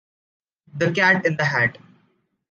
[0.73, 1.77] The cat in the hat.